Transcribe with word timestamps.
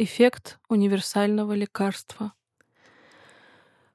Эффект 0.00 0.60
универсального 0.68 1.54
лекарства. 1.54 2.32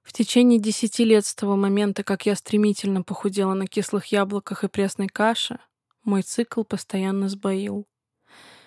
В 0.02 0.12
течение 0.12 0.60
десяти 0.60 1.06
лет 1.06 1.26
с 1.26 1.34
того 1.34 1.56
момента, 1.56 2.04
как 2.04 2.26
я 2.26 2.36
стремительно 2.36 3.04
похудела 3.04 3.54
на 3.54 3.68
кислых 3.68 4.08
яблоках 4.08 4.66
и 4.66 4.68
пресной 4.68 5.08
каше, 5.08 5.60
мой 6.04 6.22
цикл 6.22 6.64
постоянно 6.64 7.30
сбоил. 7.30 7.88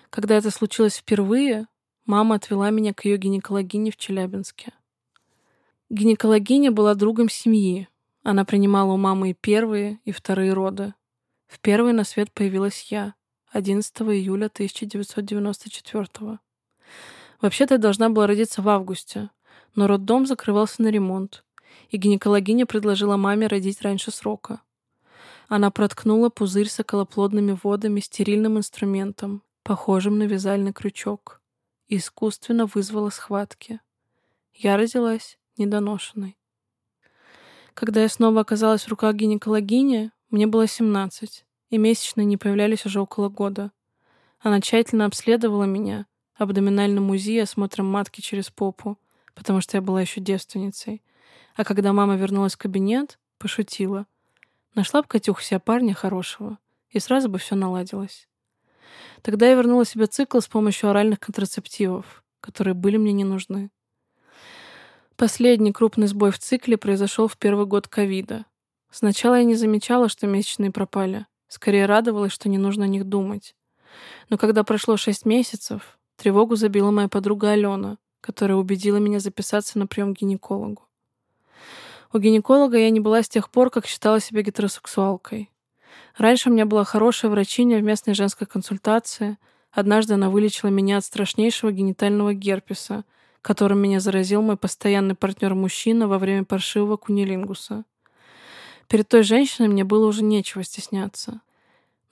Когда 0.09 0.35
это 0.35 0.49
случилось 0.49 0.97
впервые, 0.97 1.67
мама 2.07 2.37
отвела 2.37 2.71
меня 2.71 2.95
к 2.95 3.05
ее 3.05 3.17
гинекологине 3.17 3.91
в 3.91 3.97
Челябинске. 3.97 4.73
Гинекологиня 5.91 6.71
была 6.71 6.95
другом 6.95 7.29
семьи. 7.29 7.87
Она 8.23 8.45
принимала 8.45 8.93
у 8.93 8.97
мамы 8.97 9.29
и 9.29 9.35
первые, 9.35 9.99
и 10.05 10.11
вторые 10.11 10.53
роды. 10.53 10.95
В 11.45 11.59
первой 11.59 11.93
на 11.93 12.03
свет 12.03 12.31
появилась 12.31 12.87
я, 12.89 13.13
11 13.51 13.95
июля 14.01 14.47
1994 14.47 16.39
Вообще-то 17.41 17.75
я 17.75 17.77
должна 17.77 18.09
была 18.09 18.27
родиться 18.27 18.61
в 18.61 18.69
августе, 18.69 19.29
но 19.75 19.87
роддом 19.87 20.25
закрывался 20.25 20.81
на 20.81 20.87
ремонт, 20.87 21.43
и 21.89 21.97
гинекологиня 21.97 22.65
предложила 22.65 23.17
маме 23.17 23.47
родить 23.47 23.81
раньше 23.81 24.11
срока. 24.11 24.61
Она 25.47 25.71
проткнула 25.71 26.29
пузырь 26.29 26.67
с 26.67 26.79
околоплодными 26.79 27.57
водами 27.61 27.99
стерильным 27.99 28.57
инструментом, 28.57 29.43
похожим 29.63 30.17
на 30.17 30.23
вязальный 30.23 30.73
крючок, 30.73 31.41
и 31.87 31.97
искусственно 31.97 32.65
вызвала 32.65 33.09
схватки. 33.09 33.79
Я 34.53 34.75
родилась 34.75 35.37
недоношенной. 35.57 36.37
Когда 37.73 38.01
я 38.01 38.09
снова 38.09 38.41
оказалась 38.41 38.83
в 38.83 38.87
руках 38.89 39.15
гинекологини, 39.15 40.11
мне 40.31 40.47
было 40.47 40.67
17, 40.67 41.45
и 41.69 41.77
месячные 41.77 42.25
не 42.25 42.35
появлялись 42.35 42.85
уже 42.85 42.99
около 42.99 43.29
года. 43.29 43.71
Она 44.39 44.59
тщательно 44.59 45.05
обследовала 45.05 45.65
меня, 45.65 46.07
абдоминальном 46.37 47.09
УЗИ 47.09 47.39
осмотром 47.39 47.87
матки 47.87 48.21
через 48.21 48.49
попу, 48.49 48.97
потому 49.35 49.61
что 49.61 49.77
я 49.77 49.81
была 49.81 50.01
еще 50.01 50.21
девственницей. 50.21 51.03
А 51.55 51.63
когда 51.63 51.93
мама 51.93 52.15
вернулась 52.15 52.55
в 52.55 52.57
кабинет, 52.57 53.19
пошутила. 53.37 54.05
Нашла 54.75 55.01
бы 55.01 55.07
Катюха 55.07 55.41
себе 55.41 55.59
парня 55.59 55.93
хорошего, 55.93 56.59
и 56.89 56.99
сразу 56.99 57.29
бы 57.29 57.39
все 57.39 57.55
наладилось. 57.55 58.27
Тогда 59.21 59.47
я 59.47 59.55
вернула 59.55 59.85
себе 59.85 60.05
цикл 60.05 60.39
с 60.39 60.47
помощью 60.47 60.89
оральных 60.89 61.19
контрацептивов, 61.19 62.23
которые 62.41 62.73
были 62.73 62.97
мне 62.97 63.11
не 63.11 63.23
нужны. 63.23 63.71
Последний 65.15 65.73
крупный 65.73 66.07
сбой 66.07 66.31
в 66.31 66.37
цикле 66.37 66.77
произошел 66.77 67.27
в 67.27 67.37
первый 67.37 67.65
год 67.65 67.87
ковида. 67.87 68.45
Сначала 68.91 69.35
я 69.35 69.43
не 69.43 69.55
замечала, 69.55 70.09
что 70.09 70.27
месячные 70.27 70.71
пропали. 70.71 71.25
Скорее 71.47 71.87
радовалась, 71.87 72.31
что 72.31 72.49
не 72.49 72.57
нужно 72.57 72.85
о 72.85 72.87
них 72.87 73.05
думать. 73.05 73.55
Но 74.29 74.37
когда 74.37 74.63
прошло 74.63 74.95
шесть 74.95 75.25
месяцев, 75.25 75.96
Тревогу 76.17 76.55
забила 76.55 76.89
моя 76.89 77.07
подруга 77.07 77.51
Алена, 77.51 77.97
которая 78.21 78.57
убедила 78.57 78.97
меня 78.97 79.19
записаться 79.19 79.77
на 79.77 79.85
прием 79.85 80.15
к 80.15 80.19
гинекологу. 80.19 80.83
У 82.11 82.17
гинеколога 82.17 82.77
я 82.77 82.89
не 82.89 82.99
была 82.99 83.21
с 83.21 83.29
тех 83.29 83.51
пор, 83.51 83.69
как 83.69 83.85
считала 83.85 84.19
себя 84.19 84.41
гетеросексуалкой. 84.41 85.51
Раньше 86.17 86.49
у 86.49 86.53
меня 86.53 86.65
была 86.65 86.83
хорошая 86.85 87.29
врачиня 87.29 87.77
в 87.77 87.83
местной 87.83 88.15
женской 88.15 88.47
консультации. 88.47 89.37
Однажды 89.71 90.15
она 90.15 90.31
вылечила 90.31 90.69
меня 90.69 90.97
от 90.97 91.05
страшнейшего 91.05 91.71
генитального 91.71 92.33
герпеса, 92.33 93.05
которым 93.43 93.79
меня 93.79 93.99
заразил 93.99 94.41
мой 94.41 94.57
постоянный 94.57 95.13
партнер-мужчина 95.13 96.07
во 96.07 96.17
время 96.17 96.45
паршивого 96.45 96.97
кунилингуса. 96.97 97.85
Перед 98.87 99.07
той 99.07 99.21
женщиной 99.21 99.67
мне 99.67 99.83
было 99.83 100.07
уже 100.07 100.23
нечего 100.23 100.63
стесняться. 100.63 101.41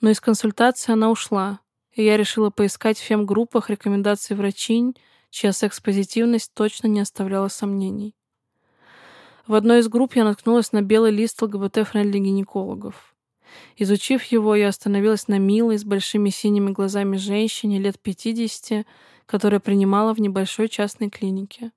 Но 0.00 0.10
из 0.10 0.20
консультации 0.20 0.92
она 0.92 1.10
ушла, 1.10 1.58
и 1.96 2.04
я 2.04 2.16
решила 2.16 2.50
поискать 2.50 2.98
в 2.98 3.02
фем-группах 3.02 3.70
рекомендации 3.70 4.34
врачинь, 4.34 4.94
чья 5.30 5.52
секс-позитивность 5.52 6.52
точно 6.54 6.86
не 6.88 7.00
оставляла 7.00 7.48
сомнений. 7.48 8.14
В 9.46 9.54
одной 9.54 9.80
из 9.80 9.88
групп 9.88 10.14
я 10.14 10.24
наткнулась 10.24 10.72
на 10.72 10.82
белый 10.82 11.10
лист 11.10 11.42
ЛГБТ- 11.42 11.71
friendly 11.71 12.18
гинекологов. 12.18 13.14
Изучив 13.76 14.22
его, 14.24 14.54
я 14.54 14.68
остановилась 14.68 15.28
на 15.28 15.38
милой, 15.38 15.78
с 15.78 15.84
большими 15.84 16.28
синими 16.28 16.70
глазами 16.70 17.16
женщине 17.16 17.78
лет 17.78 17.98
50, 17.98 18.86
которая 19.24 19.60
принимала 19.60 20.12
в 20.12 20.20
небольшой 20.20 20.68
частной 20.68 21.08
клинике. 21.08 21.72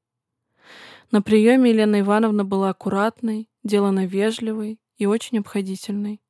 На 1.11 1.21
приеме 1.21 1.71
Елена 1.71 2.01
Ивановна 2.01 2.43
была 2.43 2.71
аккуратной, 2.71 3.49
делано 3.63 4.05
вежливой 4.05 4.79
и 4.97 5.05
очень 5.05 5.39
обходительной. 5.39 6.21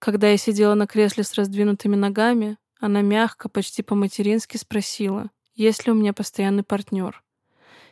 Когда 0.00 0.30
я 0.30 0.36
сидела 0.36 0.74
на 0.74 0.86
кресле 0.86 1.22
с 1.22 1.34
раздвинутыми 1.34 1.94
ногами, 1.94 2.56
она 2.80 3.02
мягко, 3.02 3.48
почти 3.48 3.82
по-матерински 3.82 4.56
спросила, 4.56 5.30
есть 5.54 5.86
ли 5.86 5.92
у 5.92 5.94
меня 5.94 6.14
постоянный 6.14 6.62
партнер. 6.62 7.22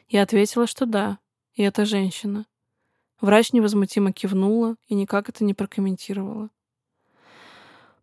Я 0.09 0.23
ответила, 0.23 0.67
что 0.67 0.87
да, 0.87 1.19
и 1.53 1.63
это 1.63 1.85
женщина. 1.85 2.47
Врач 3.21 3.53
невозмутимо 3.53 4.13
кивнула 4.13 4.77
и 4.87 4.95
никак 4.95 5.29
это 5.29 5.45
не 5.45 5.53
прокомментировала. 5.53 6.49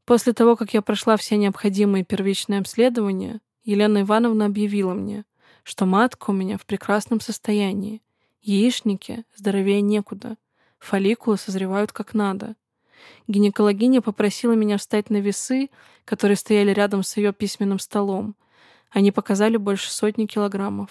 После 0.06 0.34
того, 0.34 0.56
как 0.56 0.76
я 0.76 0.84
прошла 0.84 1.18
все 1.18 1.36
необходимые 1.38 2.06
первичные 2.06 2.60
обследования, 2.60 3.42
Елена 3.64 4.02
Ивановна 4.02 4.46
объявила 4.46 4.94
мне, 4.94 5.26
что 5.64 5.88
матка 5.88 6.30
у 6.30 6.34
меня 6.34 6.60
в 6.60 6.68
прекрасном 6.68 7.20
состоянии, 7.20 8.04
яичники 8.42 9.26
здоровее 9.36 9.82
некуда, 9.82 10.38
фолликулы 10.78 11.38
созревают 11.38 11.92
как 11.92 12.14
надо, 12.14 12.56
Гинекологиня 13.28 14.02
попросила 14.02 14.54
меня 14.54 14.78
встать 14.78 15.10
на 15.10 15.18
весы, 15.18 15.70
которые 16.06 16.38
стояли 16.38 16.72
рядом 16.72 17.04
с 17.04 17.18
ее 17.18 17.34
письменным 17.34 17.80
столом. 17.80 18.36
Они 18.92 19.12
показали 19.12 19.58
больше 19.58 19.92
сотни 19.92 20.26
килограммов. 20.26 20.90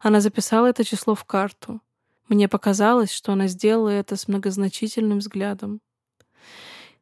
Она 0.00 0.20
записала 0.20 0.66
это 0.66 0.84
число 0.84 1.14
в 1.14 1.24
карту. 1.24 1.80
Мне 2.28 2.48
показалось, 2.48 3.12
что 3.12 3.32
она 3.32 3.46
сделала 3.46 3.90
это 3.90 4.16
с 4.16 4.28
многозначительным 4.28 5.18
взглядом. 5.18 5.80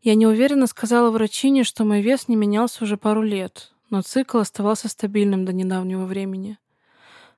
Я 0.00 0.16
неуверенно 0.16 0.66
сказала 0.66 1.10
врачине, 1.10 1.62
что 1.62 1.84
мой 1.84 2.00
вес 2.00 2.26
не 2.26 2.34
менялся 2.34 2.82
уже 2.82 2.96
пару 2.96 3.22
лет, 3.22 3.72
но 3.90 4.02
цикл 4.02 4.38
оставался 4.38 4.88
стабильным 4.88 5.44
до 5.44 5.52
недавнего 5.52 6.04
времени. 6.04 6.58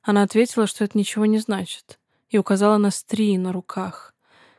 Она 0.03 0.23
ответила, 0.23 0.67
что 0.67 0.85
это 0.85 0.97
ничего 0.97 1.27
не 1.27 1.39
значит, 1.39 1.99
и 2.31 2.39
указала 2.39 2.79
на 2.79 2.91
стрии 2.91 3.37
на 3.37 3.53
руках 3.53 4.14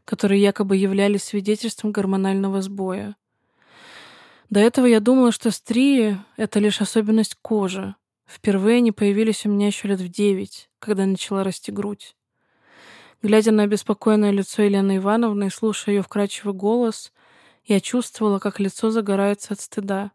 которые 0.06 0.42
якобы 0.42 0.78
являлись 0.78 1.24
свидетельством 1.24 1.92
гормонального 1.92 2.62
сбоя. 2.62 3.16
До 4.50 4.60
этого 4.60 4.86
я 4.86 5.00
думала, 5.00 5.32
что 5.32 5.52
стрии— 5.52 6.18
это 6.38 6.60
лишь 6.60 6.80
особенность 6.80 7.36
кожи. 7.42 7.96
Впервые 8.28 8.78
они 8.78 8.92
появились 8.92 9.46
у 9.46 9.50
меня 9.50 9.68
еще 9.68 9.88
лет 9.88 10.00
в 10.00 10.08
девять, 10.08 10.70
когда 10.80 11.06
начала 11.06 11.44
расти 11.44 11.72
грудь. 11.72 12.16
Глядя 13.22 13.52
на 13.52 13.64
обеспокоенное 13.64 14.32
лицо 14.32 14.62
Елены 14.62 14.98
Ивановны 14.98 15.46
и 15.48 15.50
слушая 15.50 15.96
ее 15.96 16.02
вкрадчивый 16.04 16.54
голос, 16.54 17.12
я 17.66 17.80
чувствовала, 17.80 18.38
как 18.38 18.60
лицо 18.60 18.92
загорается 18.92 19.54
от 19.54 19.62
стыда. 19.62 20.12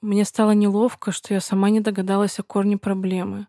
Мне 0.00 0.24
стало 0.24 0.52
неловко, 0.52 1.12
что 1.12 1.34
я 1.34 1.40
сама 1.40 1.70
не 1.70 1.80
догадалась 1.80 2.38
о 2.38 2.42
корне 2.42 2.76
проблемы, 2.76 3.46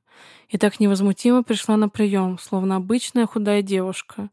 и 0.49 0.57
так 0.57 0.79
невозмутимо 0.79 1.43
пришла 1.43 1.77
на 1.77 1.89
прием, 1.89 2.37
словно 2.37 2.75
обычная 2.75 3.25
худая 3.25 3.61
девушка, 3.61 4.29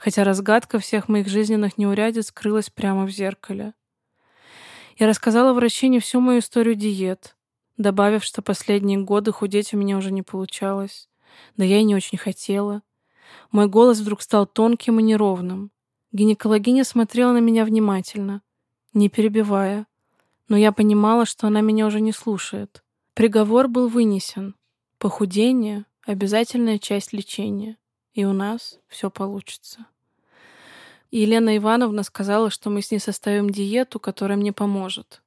хотя 0.00 0.24
разгадка 0.24 0.78
всех 0.78 1.08
моих 1.10 1.28
жизненных 1.28 1.76
неурядиц 1.76 2.28
скрылась 2.28 2.70
прямо 2.70 3.04
в 3.04 3.10
зеркале. 3.10 3.74
Я 4.96 5.06
рассказала 5.06 5.52
врачине 5.52 6.00
всю 6.00 6.20
мою 6.20 6.38
историю 6.38 6.74
диет, 6.74 7.36
добавив, 7.76 8.24
что 8.24 8.40
последние 8.40 8.98
годы 8.98 9.30
худеть 9.30 9.74
у 9.74 9.76
меня 9.76 9.98
уже 9.98 10.10
не 10.10 10.22
получалось. 10.22 11.10
Да 11.58 11.66
я 11.66 11.80
и 11.80 11.84
не 11.84 11.94
очень 11.94 12.16
хотела. 12.16 12.82
Мой 13.52 13.68
голос 13.68 14.00
вдруг 14.00 14.22
стал 14.22 14.46
тонким 14.46 15.00
и 15.00 15.02
неровным. 15.02 15.70
Гинекологиня 16.12 16.84
смотрела 16.84 17.32
на 17.32 17.40
меня 17.40 17.66
внимательно, 17.66 18.40
не 18.94 19.10
перебивая. 19.10 19.86
Но 20.48 20.56
я 20.56 20.72
понимала, 20.72 21.26
что 21.26 21.46
она 21.46 21.60
меня 21.60 21.86
уже 21.86 22.00
не 22.00 22.12
слушает. 22.12 22.82
Приговор 23.12 23.68
был 23.68 23.88
вынесен. 23.88 24.56
Похудение— 24.96 25.84
обязательная 26.06 26.78
часть 26.78 27.12
лечения 27.12 27.76
и 28.14 28.24
у 28.24 28.32
нас 28.32 28.78
все 28.88 29.10
получится. 29.10 29.86
Елена 31.10 31.56
Ивановна 31.56 32.04
сказала, 32.04 32.50
что 32.50 32.70
мы 32.70 32.82
с 32.82 32.90
ней 32.92 33.00
составим 33.00 33.50
диету, 33.50 33.98
которая 33.98 34.38
мне 34.38 34.52
поможет. 34.52 35.22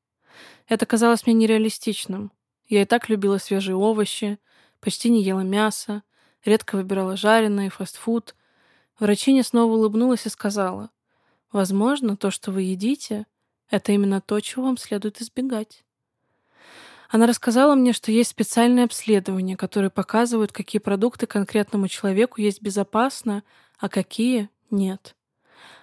Это 0.68 0.86
казалось 0.86 1.26
мне 1.26 1.36
нереалистичным. 1.36 2.32
Я 2.68 2.84
и 2.84 2.86
так 2.86 3.10
любила 3.10 3.38
свежие 3.38 3.76
овощи, 3.76 4.40
почти 4.80 5.10
не 5.10 5.22
ела 5.22 5.42
мясо, 5.42 6.04
редко 6.46 6.78
выбирала 6.78 7.18
жареное 7.18 7.68
и 7.68 7.70
фастфуд. 7.70 8.36
Врачиня 8.98 9.44
снова 9.44 9.74
улыбнулась 9.74 10.26
и 10.26 10.30
сказала, 10.30 10.90
«Возможно, 11.52 12.16
то, 12.16 12.32
что 12.32 12.52
вы 12.52 12.62
едите, 12.64 13.26
это 13.70 13.92
именно 13.92 14.22
то, 14.22 14.40
чего 14.40 14.64
вам 14.66 14.78
следует 14.78 15.22
избегать». 15.22 15.84
Она 17.10 17.28
рассказала 17.28 17.76
мне, 17.76 17.94
что 17.94 18.12
есть 18.12 18.32
специальные 18.32 18.86
обследования, 18.86 19.56
которые 19.58 19.92
показывают, 19.92 20.52
какие 20.52 20.80
продукты 20.80 21.28
конкретному 21.28 21.88
человеку 21.88 22.42
есть 22.42 22.62
безопасно, 22.62 23.44
а 23.78 23.90
какие— 23.90 24.50
нет. 24.72 25.16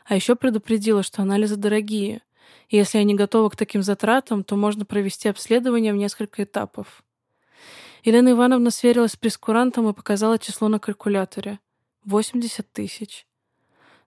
А 0.05 0.15
еще 0.15 0.35
предупредила, 0.35 1.03
что 1.03 1.23
анализы 1.23 1.57
дорогие, 1.57 2.23
и 2.69 2.77
если 2.77 2.99
я 2.99 3.05
не 3.05 3.15
готова 3.15 3.49
к 3.51 3.57
таким 3.57 3.83
затратам, 3.83 4.45
то 4.45 4.57
можно 4.57 4.85
провести 4.85 5.29
обследование 5.29 5.93
в 5.93 5.97
несколько 5.97 6.45
этапов. 6.45 7.03
Елена 8.05 8.31
Ивановна 8.31 8.71
сверилась 8.71 9.13
с 9.13 9.17
прескурантом 9.17 9.89
и 9.89 9.93
показала 9.93 10.39
число 10.39 10.69
на 10.69 10.79
калькуляторе. 10.79 11.59
80 12.05 12.73
тысяч. 12.73 13.27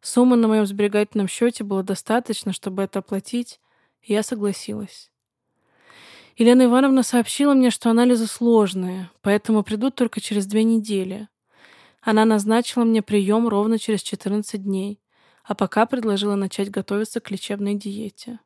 Суммы 0.01 0.35
на 0.35 0.47
моем 0.47 0.65
сберегательном 0.65 1.27
счете 1.27 1.63
было 1.63 1.83
достаточно, 1.83 2.53
чтобы 2.53 2.83
это 2.83 2.99
оплатить, 2.99 3.59
и 4.01 4.13
я 4.13 4.23
согласилась. 4.23 5.11
Елена 6.35 6.63
Ивановна 6.63 7.03
сообщила 7.03 7.53
мне, 7.53 7.69
что 7.69 7.91
анализы 7.91 8.25
сложные, 8.25 9.11
поэтому 9.21 9.63
придут 9.63 9.95
только 9.95 10.19
через 10.19 10.47
две 10.47 10.63
недели. 10.63 11.27
Она 12.01 12.25
назначила 12.25 12.83
мне 12.83 13.01
прием 13.01 13.47
ровно 13.47 13.77
через 13.77 14.01
14 14.01 14.63
дней, 14.63 14.99
а 15.43 15.55
пока 15.55 15.85
предложила 15.85 16.35
начать 16.35 16.71
готовиться 16.71 17.19
к 17.19 17.29
лечебной 17.29 17.75
диете. 17.75 18.39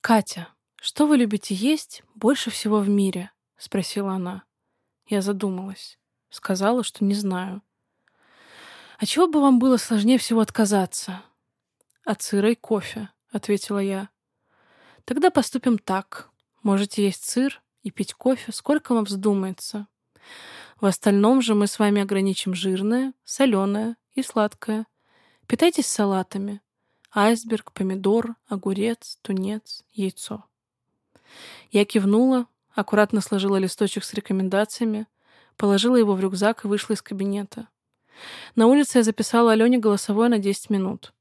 «Катя, 0.00 0.48
что 0.80 1.06
вы 1.06 1.16
любите 1.16 1.54
есть 1.54 2.02
больше 2.14 2.50
всего 2.50 2.80
в 2.80 2.88
мире?»— 2.88 3.30
спросила 3.56 4.14
она. 4.14 4.42
Я 5.06 5.22
задумалась. 5.22 5.98
Сказала, 6.30 6.82
что 6.82 7.04
не 7.04 7.14
знаю. 7.14 7.62
«А 8.98 9.06
чего 9.06 9.28
бы 9.28 9.40
вам 9.40 9.58
было 9.58 9.76
сложнее 9.76 10.18
всего 10.18 10.40
отказаться?» 10.40 11.22
«От 12.04 12.22
сыра 12.22 12.50
и 12.50 12.54
кофе»,— 12.54 13.08
ответила 13.32 13.78
я. 13.78 14.08
«Тогда 15.04 15.30
поступим 15.30 15.78
так. 15.78 16.30
Можете 16.62 17.04
есть 17.04 17.24
сыр 17.24 17.62
и 17.82 17.90
пить 17.90 18.14
кофе, 18.14 18.52
сколько 18.52 18.94
вам 18.94 19.04
вздумается. 19.04 19.86
В 20.80 20.86
остальном 20.86 21.42
же 21.42 21.54
мы 21.54 21.66
с 21.66 21.78
вами 21.78 22.02
ограничим 22.02 22.54
жирное, 22.54 23.14
соленое 23.24 23.96
и 24.14 24.22
сладкое. 24.22 24.86
Питайтесь 25.46 25.86
салатами. 25.86 26.60
Айсберг, 27.12 27.72
помидор, 27.72 28.34
огурец, 28.48 29.18
тунец, 29.22 29.84
яйцо». 29.92 30.44
Я 31.70 31.84
кивнула, 31.84 32.46
аккуратно 32.74 33.20
сложила 33.20 33.56
листочек 33.56 34.04
с 34.04 34.14
рекомендациями, 34.14 35.06
положила 35.56 35.96
его 35.96 36.14
в 36.14 36.20
рюкзак 36.20 36.64
и 36.64 36.68
вышла 36.68 36.94
из 36.94 37.02
кабинета. 37.02 37.68
На 38.54 38.66
улице 38.66 38.98
я 38.98 39.04
записала 39.04 39.52
Алене 39.52 39.78
голосовое 39.78 40.28
на 40.28 40.38
10 40.38 40.70
минут. 40.70 41.12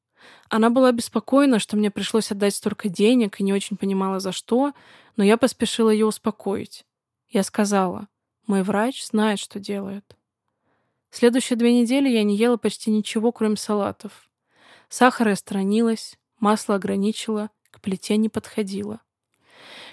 Она 0.50 0.70
была 0.70 0.92
беспокоена, 0.92 1.60
что 1.60 1.76
мне 1.76 1.92
пришлось 1.92 2.32
отдать 2.32 2.56
столько 2.56 2.90
денег 2.90 3.40
и 3.40 3.44
не 3.44 3.54
очень 3.54 3.78
понимала, 3.78 4.20
за 4.20 4.32
что, 4.32 4.74
но 5.16 5.24
я 5.24 5.38
поспешила 5.38 5.90
ее 5.90 6.06
успокоить. 6.06 6.86
Я 7.30 7.44
сказала, 7.44 8.08
мой 8.46 8.62
врач 8.64 9.06
знает, 9.06 9.40
что 9.40 9.60
делает. 9.60 10.16
Следующие 11.14 11.58
две 11.58 11.80
недели 11.80 12.10
я 12.10 12.24
не 12.24 12.36
ела 12.36 12.58
почти 12.58 12.90
ничего, 12.90 13.32
кроме 13.32 13.56
салатов. 13.56 14.32
Сахар 14.90 15.28
я 15.28 15.36
сторонилась, 15.36 16.18
масло 16.40 16.74
ограничила, 16.74 17.52
к 17.70 17.82
плите 17.82 18.18
не 18.18 18.30
подходила. 18.30 19.00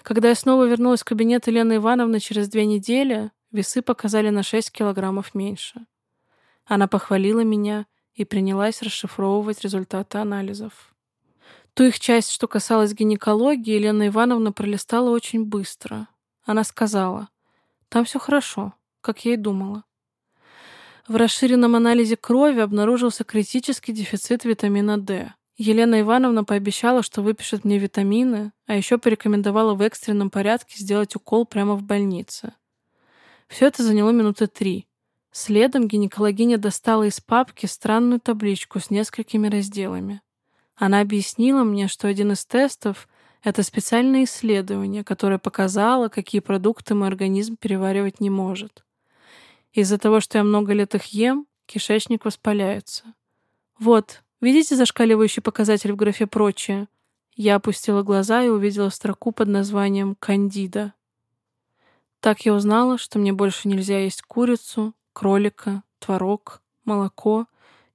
Когда 0.02 0.30
я 0.30 0.34
снова 0.34 0.64
вернулась 0.64 1.02
в 1.02 1.04
кабинет 1.04 1.46
Елены 1.46 1.76
Ивановны 1.76 2.20
через 2.20 2.48
две 2.48 2.64
недели, 2.64 3.32
весы 3.52 3.82
показали 3.82 4.30
на 4.30 4.42
6 4.42 4.72
килограммов 4.72 5.34
меньше. 5.34 5.84
Она 6.64 6.88
похвалила 6.88 7.40
меня 7.40 7.84
и 8.14 8.24
принялась 8.24 8.80
расшифровывать 8.80 9.60
результаты 9.60 10.16
анализов. 10.16 10.94
Ту 11.74 11.84
их 11.84 12.00
часть, 12.00 12.30
что 12.30 12.48
касалась 12.48 12.94
гинекологии, 12.94 13.74
Елена 13.74 14.08
Ивановна 14.08 14.52
пролистала 14.52 15.10
очень 15.10 15.44
быстро. 15.44 16.08
Она 16.46 16.64
сказала, 16.64 17.28
«Там 17.90 18.06
все 18.06 18.18
хорошо, 18.18 18.72
как 19.02 19.26
я 19.26 19.34
и 19.34 19.36
думала». 19.36 19.84
В 21.10 21.16
расширенном 21.16 21.74
анализе 21.74 22.16
крови 22.16 22.60
обнаружился 22.60 23.24
критический 23.24 23.92
дефицит 23.92 24.44
витамина 24.44 24.96
D. 24.96 25.34
Елена 25.56 26.02
Ивановна 26.02 26.44
пообещала, 26.44 27.02
что 27.02 27.20
выпишет 27.20 27.64
мне 27.64 27.78
витамины, 27.78 28.52
а 28.68 28.76
еще 28.76 28.96
порекомендовала 28.96 29.74
в 29.74 29.82
экстренном 29.82 30.30
порядке 30.30 30.76
сделать 30.78 31.16
укол 31.16 31.46
прямо 31.46 31.74
в 31.74 31.82
больнице. 31.82 32.52
Все 33.48 33.66
это 33.66 33.82
заняло 33.82 34.10
минуты 34.10 34.46
три. 34.46 34.86
Следом 35.32 35.88
гинекологиня 35.88 36.58
достала 36.58 37.02
из 37.02 37.20
папки 37.20 37.66
странную 37.66 38.20
табличку 38.20 38.78
с 38.78 38.88
несколькими 38.88 39.48
разделами. 39.48 40.22
Она 40.76 41.00
объяснила 41.00 41.64
мне, 41.64 41.88
что 41.88 42.06
один 42.06 42.30
из 42.30 42.44
тестов— 42.44 43.08
это 43.42 43.64
специальное 43.64 44.22
исследование, 44.22 45.02
которое 45.02 45.38
показало, 45.38 46.06
какие 46.06 46.40
продукты 46.40 46.94
мой 46.94 47.08
организм 47.08 47.56
переваривать 47.56 48.20
не 48.20 48.30
может. 48.30 48.84
Из-за 49.72 49.98
того, 49.98 50.20
что 50.20 50.38
я 50.38 50.44
много 50.44 50.72
лет 50.72 50.94
их 50.94 51.06
ем, 51.06 51.46
кишечник 51.66 52.24
воспаляется. 52.24 53.14
Вот, 53.78 54.22
видите 54.40 54.76
зашкаливающий 54.76 55.42
показатель 55.42 55.92
в 55.92 55.96
графе 55.96 56.26
«Прочее»? 56.26 56.88
Я 57.36 57.56
опустила 57.56 58.02
глаза 58.02 58.42
и 58.42 58.48
увидела 58.48 58.90
строку 58.90 59.32
под 59.32 59.48
названием 59.48 60.16
«Кандида». 60.16 60.92
Так 62.20 62.44
я 62.44 62.52
узнала, 62.52 62.98
что 62.98 63.18
мне 63.18 63.32
больше 63.32 63.66
нельзя 63.68 63.98
есть 63.98 64.22
курицу, 64.22 64.94
кролика, 65.14 65.82
творог, 65.98 66.60
молоко, 66.84 67.46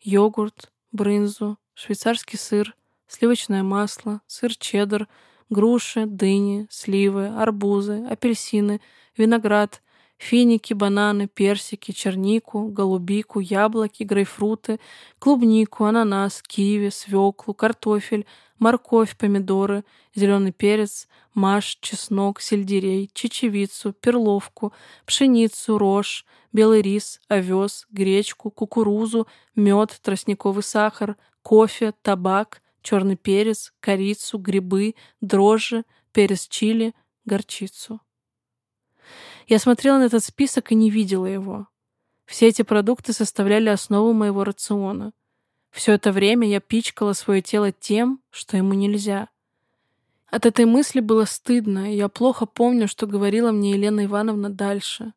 йогурт, 0.02 0.72
брынзу, 0.92 1.60
швейцарский 1.76 2.40
сыр, 2.40 2.76
сливочное 3.08 3.62
масло, 3.62 4.22
сыр 4.26 4.56
чеддер, 4.56 5.08
груши, 5.50 6.06
дыни, 6.08 6.68
сливы, 6.72 7.28
арбузы, 7.28 8.06
апельсины, 8.10 8.82
виноград, 9.16 9.84
финики, 10.18 10.74
бананы, 10.74 11.28
персики, 11.28 11.92
чернику, 11.92 12.68
голубику, 12.68 13.40
яблоки, 13.40 14.04
грейпфруты, 14.04 14.80
клубнику, 15.20 15.86
ананас, 15.86 16.42
киви, 16.42 16.90
свеклу, 16.90 17.54
картофель, 17.54 18.26
морковь, 18.60 19.18
помидоры, 19.18 19.84
зеленый 20.16 20.52
перец, 20.52 21.08
маш, 21.34 21.78
чеснок, 21.82 22.42
сельдерей, 22.42 23.10
чечевицу, 23.14 23.94
перловку, 23.94 24.74
пшеницу, 25.06 25.78
рожь, 25.78 26.26
белый 26.54 26.82
рис, 26.82 27.20
овес, 27.28 27.86
гречку, 27.90 28.50
кукурузу, 28.52 29.28
мед, 29.56 30.00
тростниковый 30.02 30.64
сахар, 30.64 31.18
кофе, 31.42 31.94
табак, 32.02 32.62
черный 32.82 33.18
перец, 33.18 33.74
корицу, 33.80 34.38
грибы, 34.38 34.96
дрожжи, 35.22 35.84
перец 36.14 36.48
чили, 36.48 36.94
горчицу. 37.26 38.00
Я 39.48 39.60
смотрела 39.60 40.00
на 40.00 40.06
этот 40.06 40.24
список 40.24 40.72
и 40.72 40.76
не 40.76 40.90
видела 40.90 41.28
его. 41.28 41.68
Все 42.26 42.48
эти 42.48 42.64
продукты 42.64 43.14
составляли 43.14 43.70
основу 43.70 44.12
моего 44.14 44.44
рациона. 44.44 45.14
Все 45.70 45.94
это 45.94 46.12
время 46.12 46.48
я 46.48 46.60
пичкала 46.60 47.14
свое 47.14 47.42
тело 47.42 47.72
тем, 47.72 48.22
что 48.32 48.58
ему 48.58 48.74
нельзя. 48.74 49.30
От 50.28 50.48
этой 50.48 50.66
мысли 50.66 51.00
было 51.00 51.26
стыдно, 51.26 51.94
и 51.94 51.96
я 51.96 52.10
плохо 52.10 52.46
помню, 52.46 52.88
что 52.88 53.06
говорила 53.06 53.52
мне 53.52 53.72
Елена 53.72 54.06
Ивановна 54.06 54.50
дальше. 54.50 55.14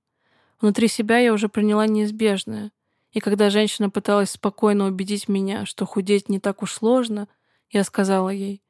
Внутри 0.61 0.89
себя 0.89 1.19
я 1.19 1.33
уже 1.33 1.49
приняла 1.49 1.87
неизбежное. 1.87 2.73
И 3.13 3.21
когда 3.21 3.49
женщина 3.49 3.89
пыталась 3.89 4.33
спокойно 4.33 4.87
убедить 4.87 5.29
меня, 5.29 5.65
что 5.65 5.87
худеть 5.87 6.29
не 6.29 6.39
так 6.39 6.63
уж 6.63 6.73
сложно, 6.73 7.29
я 7.71 7.83
сказала 7.85 8.29
ей, 8.29 8.63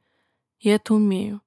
«Я 0.60 0.76
это 0.76 0.94
умею». 0.94 1.40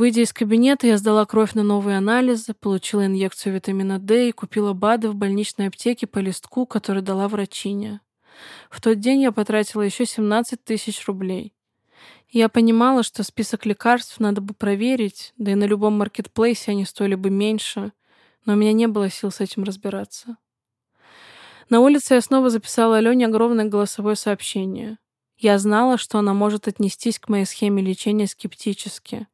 Выйдя 0.00 0.22
из 0.22 0.32
кабинета, 0.32 0.86
я 0.86 0.96
сдала 0.96 1.26
кровь 1.26 1.52
на 1.52 1.62
новые 1.62 1.98
анализы, 1.98 2.54
получила 2.54 3.04
инъекцию 3.04 3.52
витамина 3.52 3.98
D 3.98 4.30
и 4.30 4.32
купила 4.32 4.72
БАДы 4.72 5.10
в 5.10 5.14
больничной 5.14 5.66
аптеке 5.66 6.06
по 6.06 6.20
листку, 6.20 6.64
который 6.64 7.02
дала 7.02 7.28
врачиня. 7.28 8.00
В 8.70 8.80
тот 8.80 8.98
день 8.98 9.20
я 9.20 9.30
потратила 9.30 9.82
еще 9.82 10.06
17 10.06 10.64
тысяч 10.64 11.06
рублей. 11.06 11.52
Я 12.30 12.48
понимала, 12.48 13.02
что 13.02 13.22
список 13.22 13.66
лекарств 13.66 14.18
надо 14.20 14.40
бы 14.40 14.54
проверить, 14.54 15.34
да 15.36 15.52
и 15.52 15.54
на 15.54 15.64
любом 15.64 15.98
маркетплейсе 15.98 16.70
они 16.70 16.86
стоили 16.86 17.14
бы 17.14 17.28
меньше, 17.28 17.92
но 18.46 18.54
у 18.54 18.56
меня 18.56 18.72
не 18.72 18.86
было 18.86 19.10
сил 19.10 19.30
с 19.30 19.42
этим 19.42 19.64
разбираться. 19.64 20.38
На 21.68 21.80
улице 21.80 22.14
я 22.14 22.22
снова 22.22 22.48
записала 22.48 22.96
Алене 22.96 23.26
огромное 23.26 23.66
голосовое 23.66 24.16
сообщение. 24.16 24.96
Я 25.36 25.58
знала, 25.58 25.98
что 25.98 26.18
она 26.18 26.32
может 26.32 26.68
отнестись 26.68 27.18
к 27.18 27.28
моей 27.28 27.44
схеме 27.44 27.82
лечения 27.82 28.26
скептически, 28.26 29.26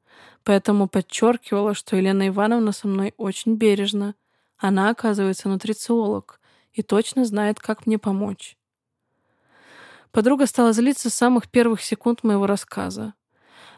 поэтому 0.46 0.88
подчеркивала, 0.88 1.74
что 1.74 1.96
Елена 1.96 2.28
Ивановна 2.28 2.70
со 2.70 2.86
мной 2.86 3.12
очень 3.16 3.56
бережна. 3.56 4.14
Она, 4.56 4.90
оказывается, 4.90 5.48
нутрициолог 5.48 6.40
и 6.72 6.82
точно 6.82 7.24
знает, 7.24 7.58
как 7.58 7.84
мне 7.84 7.98
помочь. 7.98 8.56
Подруга 10.12 10.46
стала 10.46 10.72
злиться 10.72 11.10
с 11.10 11.14
самых 11.14 11.50
первых 11.50 11.82
секунд 11.82 12.22
моего 12.22 12.46
рассказа. 12.46 13.14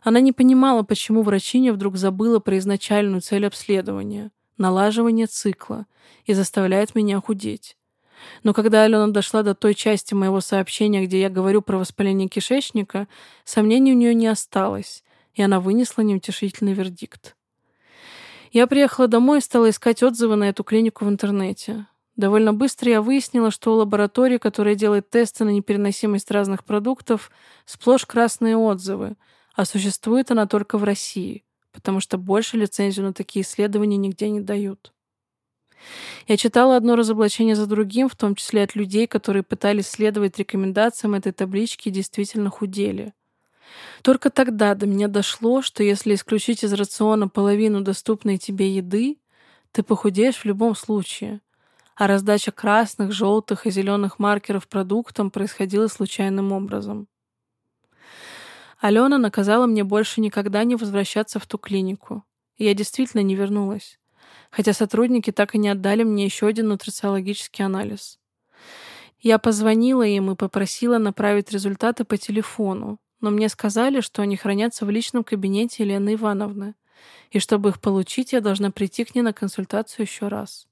Она 0.05 0.21
не 0.21 0.33
понимала, 0.33 0.83
почему 0.83 1.23
врачиня 1.23 1.73
вдруг 1.73 1.97
забыла 1.97 2.39
про 2.39 2.59
изначальную 2.59 3.23
цель 3.23 3.47
обследования 3.47 4.31
налаживание 4.59 5.27
цикла 5.27 5.87
и 6.27 6.35
заставляет 6.35 6.95
меня 6.95 7.21
худеть. 7.21 7.77
Но 8.43 8.53
когда 8.53 8.83
Алена 8.83 9.07
дошла 9.07 9.45
до 9.45 9.55
той 9.55 9.75
части 9.75 10.13
моего 10.13 10.41
сообщения, 10.41 11.07
где 11.07 11.21
я 11.21 11.31
говорю 11.31 11.63
про 11.63 11.79
воспаление 11.79 12.29
кишечника, 12.29 13.07
сомнений 13.45 13.93
у 13.93 13.97
нее 13.97 14.13
не 14.13 14.27
осталось, 14.27 15.05
и 15.35 15.43
она 15.43 15.61
вынесла 15.61 16.03
неутешительный 16.03 16.73
вердикт. 16.73 17.37
Я 18.51 18.67
приехала 18.67 19.09
домой 19.09 19.39
и 19.39 19.43
стала 19.43 19.71
искать 19.71 20.03
отзывы 20.03 20.37
на 20.37 20.49
эту 20.49 20.65
клинику 20.65 21.05
в 21.05 21.09
интернете. 21.09 21.87
Довольно 22.17 22.53
быстро 22.53 22.91
я 22.91 23.03
выяснила, 23.03 23.51
что 23.51 23.73
у 23.73 23.77
лаборатории, 23.77 24.39
которая 24.39 24.75
делает 24.75 25.11
тесты 25.11 25.45
на 25.45 25.51
непереносимость 25.51 26.31
разных 26.31 26.65
продуктов, 26.65 27.31
сплошь 27.65 28.07
красные 28.07 28.57
отзывы, 28.57 29.17
а 29.55 29.65
существует 29.65 30.31
она 30.31 30.47
только 30.47 30.79
в 30.79 30.85
России 30.85 31.45
потому 31.79 32.01
что 32.01 32.19
больше 32.19 32.57
лицензию 32.57 33.07
на 33.07 33.13
такие 33.13 33.45
исследования 33.45 33.97
нигде 33.97 34.29
не 34.31 34.41
дают. 34.41 34.93
Я 36.27 36.37
читала 36.37 36.77
одно 36.77 36.97
разоблачение 36.97 37.55
за 37.55 37.67
другим, 37.67 38.09
в 38.09 38.17
том 38.17 38.35
числе 38.35 38.65
от 38.65 38.75
людей, 38.75 39.07
которые 39.07 39.45
пытались 39.45 39.87
следовать 39.87 40.37
рекомендациям 40.39 41.15
этой 41.15 41.31
таблички 41.31 41.89
и 41.89 41.93
действительно 41.93 42.51
худели. 42.51 43.15
Только 44.03 44.31
тогда 44.31 44.75
до 44.75 44.87
меня 44.87 45.09
дошло, 45.09 45.63
что 45.63 45.83
если 45.83 46.15
исключить 46.15 46.65
из 46.65 46.73
рациона 46.73 47.29
половину 47.29 47.81
доступной 47.81 48.39
тебе 48.39 48.75
еды, 48.75 49.19
ты 49.73 49.83
похудеешь 49.83 50.37
в 50.37 50.45
любом 50.45 50.75
случае. 50.75 51.41
А 51.95 52.07
раздача 52.07 52.53
красных, 52.53 53.13
желтых 53.13 53.67
и 53.67 53.71
зеленых 53.71 54.19
маркеров 54.19 54.69
продуктам 54.69 55.31
происходила 55.31 55.89
случайным 55.89 56.53
образом. 56.53 57.09
Алена 58.81 59.19
наказала 59.19 59.67
мне 59.67 59.83
больше 59.83 60.21
никогда 60.21 60.63
не 60.63 60.77
возвращаться 60.77 61.41
в 61.41 61.47
ту 61.47 61.59
клинику. 61.59 62.25
И 62.57 62.65
я 62.65 62.75
действительно 62.75 63.23
не 63.23 63.35
вернулась. 63.35 63.99
Хотя 64.51 64.73
сотрудники 64.73 65.33
так 65.33 65.55
и 65.55 65.59
не 65.59 65.69
отдали 65.69 66.05
мне 66.05 66.25
еще 66.25 66.47
один 66.47 66.69
нутрициологический 66.69 67.65
анализ. 67.65 68.19
Я 69.21 69.39
позвонила 69.39 70.05
им 70.05 70.31
и 70.31 70.37
попросила 70.37 70.99
направить 70.99 71.51
результаты 71.51 72.05
по 72.05 72.17
телефону, 72.17 73.01
но 73.21 73.31
мне 73.31 73.49
сказали, 73.49 74.01
что 74.01 74.23
они 74.23 74.37
хранятся 74.37 74.87
в 74.87 74.91
личном 74.91 75.25
кабинете 75.25 75.83
Елены 75.83 76.15
Ивановны, 76.15 76.75
и 77.31 77.39
чтобы 77.39 77.71
их 77.71 77.81
получить, 77.81 78.33
я 78.33 78.41
должна 78.41 78.71
прийти 78.71 79.05
к 79.05 79.15
ней 79.15 79.23
на 79.23 79.33
консультацию 79.33 80.05
еще 80.07 80.29
раз. 80.29 80.67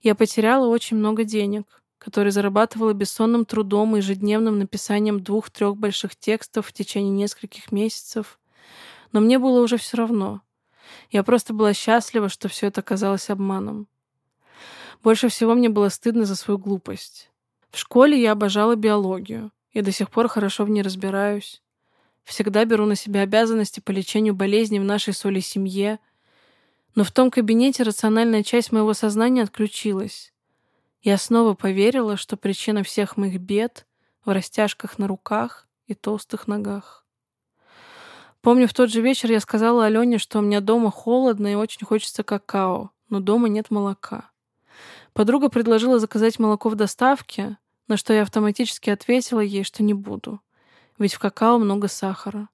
Я 0.00 0.14
потеряла 0.14 0.66
очень 0.68 0.96
много 0.96 1.24
денег, 1.24 1.82
которые 1.98 2.30
зарабатывала 2.30 2.92
бессонным 2.92 3.44
трудом 3.44 3.96
и 3.96 3.98
ежедневным 3.98 4.58
написанием 4.58 5.22
двух-трех 5.22 5.76
больших 5.76 6.14
текстов 6.16 6.68
в 6.68 6.72
течение 6.72 7.10
нескольких 7.10 7.72
месяцев. 7.72 8.38
Но 9.12 9.20
мне 9.20 9.38
было 9.38 9.60
уже 9.60 9.76
все 9.76 9.96
равно. 9.96 10.42
Я 11.10 11.22
просто 11.24 11.52
была 11.52 11.74
счастлива, 11.74 12.28
что 12.28 12.48
все 12.48 12.68
это 12.68 12.80
казалось 12.82 13.28
обманом. 13.28 13.88
Больше 15.02 15.28
всего 15.28 15.54
мне 15.54 15.68
было 15.68 15.88
стыдно 15.88 16.24
за 16.24 16.36
свою 16.36 16.58
глупость. 16.58 17.30
В 17.70 17.78
школе 17.78 18.20
я 18.20 18.32
обожала 18.32 18.76
биологию 18.76 19.50
и 19.72 19.80
до 19.80 19.92
сих 19.92 20.10
пор 20.10 20.28
хорошо 20.28 20.64
в 20.64 20.70
ней 20.70 20.82
разбираюсь. 20.82 21.62
Всегда 22.24 22.64
беру 22.64 22.84
на 22.84 22.94
себя 22.94 23.22
обязанности 23.22 23.80
по 23.80 23.90
лечению 23.90 24.34
болезней 24.34 24.80
в 24.80 24.84
нашей 24.84 25.14
соли 25.14 25.40
семье. 25.40 25.98
Но 26.94 27.04
в 27.04 27.10
том 27.10 27.30
кабинете 27.30 27.84
рациональная 27.84 28.42
часть 28.42 28.70
моего 28.70 28.92
сознания 28.92 29.42
отключилась. 29.42 30.32
Я 31.00 31.16
снова 31.16 31.54
поверила, 31.54 32.16
что 32.16 32.36
причина 32.36 32.82
всех 32.82 33.16
моих 33.16 33.40
бед 33.40 33.86
в 34.24 34.30
растяжках 34.30 34.98
на 34.98 35.06
руках 35.06 35.66
и 35.86 35.94
толстых 35.94 36.46
ногах. 36.46 37.06
Помню, 38.40 38.68
в 38.68 38.74
тот 38.74 38.90
же 38.90 39.00
вечер 39.00 39.30
я 39.30 39.40
сказала 39.40 39.86
Алене, 39.86 40.18
что 40.18 40.38
у 40.38 40.42
меня 40.42 40.60
дома 40.60 40.90
холодно 40.90 41.52
и 41.52 41.54
очень 41.54 41.86
хочется 41.86 42.22
какао, 42.22 42.90
но 43.08 43.20
дома 43.20 43.48
нет 43.48 43.70
молока. 43.70 44.30
Подруга 45.12 45.48
предложила 45.48 45.98
заказать 45.98 46.38
молоко 46.38 46.68
в 46.68 46.74
доставке, 46.74 47.56
на 47.88 47.96
что 47.96 48.12
я 48.12 48.22
автоматически 48.22 48.90
ответила 48.90 49.40
ей, 49.40 49.64
что 49.64 49.82
не 49.82 49.94
буду, 49.94 50.40
ведь 50.98 51.14
в 51.14 51.18
какао 51.18 51.58
много 51.58 51.88
сахара. 51.88 52.48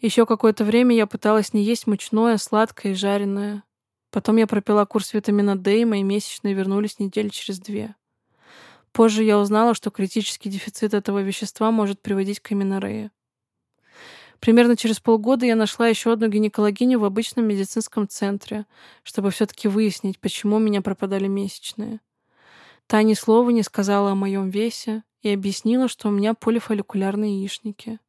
Еще 0.00 0.24
какое-то 0.24 0.64
время 0.64 0.96
я 0.96 1.06
пыталась 1.06 1.52
не 1.52 1.62
есть 1.62 1.86
мучное, 1.86 2.38
сладкое 2.38 2.92
и 2.92 2.94
жареное. 2.94 3.64
Потом 4.10 4.36
я 4.36 4.46
пропила 4.46 4.84
курс 4.86 5.12
витамина 5.12 5.56
D, 5.56 5.82
и 5.82 5.84
мои 5.84 6.02
месячные 6.02 6.54
вернулись 6.54 6.98
недели 6.98 7.28
через 7.28 7.60
две. 7.60 7.94
Позже 8.92 9.22
я 9.22 9.38
узнала, 9.38 9.74
что 9.74 9.90
критический 9.90 10.48
дефицит 10.48 10.94
этого 10.94 11.20
вещества 11.22 11.70
может 11.70 12.00
приводить 12.00 12.40
к 12.40 12.50
аминореи. 12.50 13.10
Примерно 14.40 14.74
через 14.74 15.00
полгода 15.00 15.44
я 15.44 15.54
нашла 15.54 15.86
еще 15.86 16.12
одну 16.12 16.28
гинекологиню 16.28 16.98
в 16.98 17.04
обычном 17.04 17.46
медицинском 17.46 18.08
центре, 18.08 18.64
чтобы 19.02 19.30
все-таки 19.30 19.68
выяснить, 19.68 20.18
почему 20.18 20.56
у 20.56 20.60
меня 20.60 20.80
пропадали 20.80 21.26
месячные. 21.26 22.00
Та 22.90 23.04
ни 23.04 23.14
слова 23.14 23.50
не 23.50 23.62
сказала 23.62 24.10
о 24.10 24.14
моем 24.16 24.50
весе 24.50 25.04
и 25.22 25.32
объяснила, 25.32 25.86
что 25.86 26.08
у 26.08 26.10
меня 26.10 26.34
полифолликулярные 26.34 27.38
яичники. 27.38 28.00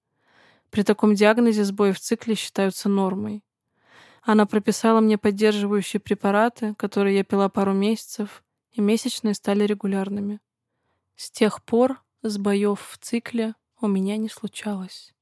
При 0.71 0.81
таком 0.81 1.13
диагнозе 1.13 1.63
сбои 1.65 1.91
в 1.91 1.99
цикле 1.99 2.33
считаются 2.33 2.89
нормой. 2.89 3.43
Она 4.23 4.47
прописала 4.47 4.99
мне 4.99 5.19
поддерживающие 5.19 5.99
препараты, 5.99 6.73
которые 6.79 7.17
я 7.17 7.23
пила 7.23 7.47
пару 7.47 7.73
месяцев, 7.73 8.43
и 8.71 8.81
месячные 8.81 9.35
стали 9.35 9.65
регулярными. 9.65 10.39
С 11.15 11.29
тех 11.29 11.61
пор 11.63 12.01
сбоев 12.23 12.81
в 12.81 12.97
цикле 12.97 13.53
у 13.81 13.87
меня 13.87 14.17
не 14.17 14.29
случалось. 14.29 15.13